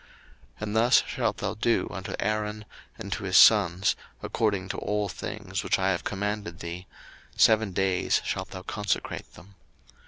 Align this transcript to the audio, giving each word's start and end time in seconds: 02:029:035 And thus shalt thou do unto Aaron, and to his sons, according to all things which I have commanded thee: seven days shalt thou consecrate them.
02:029:035 0.57 0.61
And 0.61 0.75
thus 0.75 1.03
shalt 1.05 1.37
thou 1.37 1.53
do 1.53 1.87
unto 1.91 2.15
Aaron, 2.17 2.65
and 2.97 3.13
to 3.13 3.23
his 3.23 3.37
sons, 3.37 3.95
according 4.23 4.67
to 4.69 4.79
all 4.79 5.07
things 5.07 5.63
which 5.63 5.77
I 5.77 5.91
have 5.91 6.03
commanded 6.03 6.57
thee: 6.59 6.87
seven 7.37 7.71
days 7.71 8.19
shalt 8.25 8.49
thou 8.49 8.63
consecrate 8.63 9.31
them. 9.35 9.53